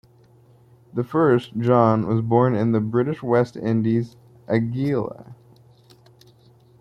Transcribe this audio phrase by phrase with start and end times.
[0.95, 5.35] The first, John, was born in the British West Indies-Antigua.